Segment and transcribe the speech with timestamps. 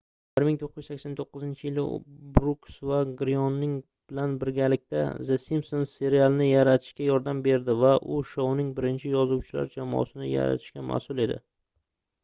[0.39, 1.99] 1989-yili u
[2.37, 3.75] brooks va gryoning
[4.13, 10.89] bilan birgalikda the simpsons serialini yaratishga yordam berdi va u shouning birinchi yozuvchilar jamoasini yaratishga
[10.93, 11.39] masʼul edi